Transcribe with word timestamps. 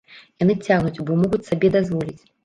Яны 0.43 0.53
цягнуць, 0.69 1.03
бо 1.09 1.17
могуць 1.23 1.41
сабе 1.49 1.71
дазволіць. 1.75 2.17